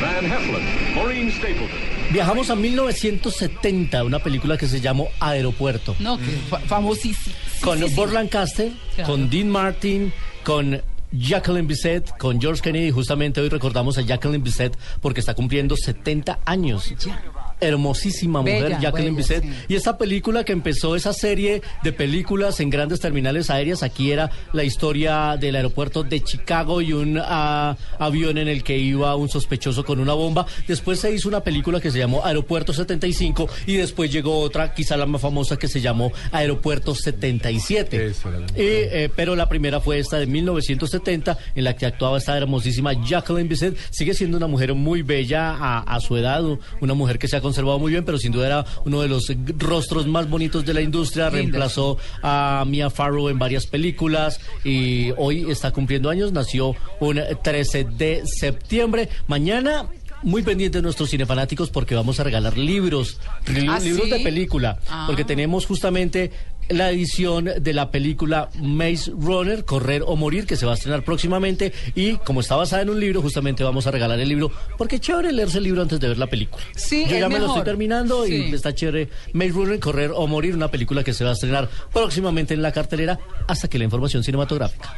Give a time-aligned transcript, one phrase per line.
[0.00, 1.68] Van Heflin, Maureen Stapleton.
[2.10, 5.94] Viajamos a 1970, una película que se llamó Aeropuerto.
[6.00, 7.36] No, que fa- famosísimo.
[7.60, 9.10] Con Burt Lancaster, Claro.
[9.12, 10.80] con Dean Martin, con
[11.12, 12.90] Jacqueline Bisset, con George Kennedy.
[12.90, 16.92] Justamente hoy recordamos a Jacqueline Bisset porque está cumpliendo 70 años.
[17.60, 19.42] Hermosísima mujer, Bella, Jacqueline Bisset.
[19.42, 19.50] sí.
[19.68, 24.30] Y esta película que empezó esa serie de películas en grandes terminales aéreas, aquí era
[24.52, 29.28] la historia del aeropuerto de Chicago y un ah, avión en el que iba un
[29.28, 30.46] sospechoso con una bomba.
[30.66, 34.96] Después se hizo una película que se llamó Aeropuerto 75 y después llegó otra, quizá
[34.96, 38.06] la más famosa, que se llamó Aeropuerto 77.
[38.06, 41.86] Esa era la Y, eh, pero la primera fue esta de 1970, en la que
[41.86, 43.76] actuaba esta hermosísima Jacqueline Bisset.
[43.90, 46.42] Sigue siendo una mujer muy bella a, a su edad,
[46.80, 49.26] una mujer que se ha conservado muy bien, pero sin duda era uno de los
[49.58, 51.30] rostros más bonitos de la industria.
[51.30, 56.32] Reemplazó a Mia Farrow en varias películas y hoy está cumpliendo años.
[56.32, 59.08] Nació un 13 de septiembre.
[59.26, 59.86] Mañana.
[60.22, 64.10] Muy pendientes de nuestros cinefanáticos porque vamos a regalar libros, li- ¿Ah, libros sí?
[64.10, 65.04] de película, Ah.
[65.06, 66.30] porque tenemos justamente
[66.70, 71.02] la edición de la película Maze Runner, Correr o Morir, que se va a estrenar
[71.04, 71.72] próximamente.
[71.94, 75.00] Y como está basada en un libro, justamente vamos a regalar el libro, porque es
[75.02, 76.62] chévere leerse el libro antes de ver la película.
[76.76, 78.48] Sí, Yo es ya me lo estoy terminando Sí.
[78.50, 79.08] y está chévere.
[79.32, 82.72] Maze Runner, Correr o Morir, una película que se va a estrenar próximamente en la
[82.72, 84.94] cartelera hasta que la información cinematográfica.